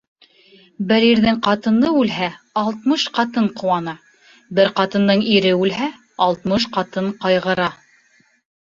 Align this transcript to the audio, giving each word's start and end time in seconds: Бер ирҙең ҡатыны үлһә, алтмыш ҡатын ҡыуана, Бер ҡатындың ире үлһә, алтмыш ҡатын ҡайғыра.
Бер 0.91 1.03
ирҙең 1.09 1.35
ҡатыны 1.47 1.91
үлһә, 1.99 2.29
алтмыш 2.63 3.05
ҡатын 3.19 3.51
ҡыуана, 3.61 3.95
Бер 4.61 4.75
ҡатындың 4.81 5.23
ире 5.37 5.53
үлһә, 5.61 5.95
алтмыш 6.29 6.69
ҡатын 6.81 7.15
ҡайғыра. 7.25 7.75